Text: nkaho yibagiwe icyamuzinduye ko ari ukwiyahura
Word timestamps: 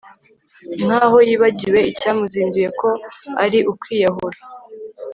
nkaho 0.83 1.17
yibagiwe 1.27 1.79
icyamuzinduye 1.91 2.67
ko 2.79 2.89
ari 3.43 3.59
ukwiyahura 3.71 4.39